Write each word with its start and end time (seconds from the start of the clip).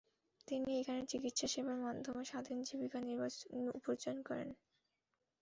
তিনি 0.47 0.69
এখানে 0.79 1.01
চিকিৎসা 1.11 1.47
সেবার 1.47 1.77
মাধ্যমে 1.81 2.23
স্বাধীন 2.25 2.57
জীবিকা 2.67 2.99
উপার্জন 3.77 4.17
করতেন। 4.19 4.49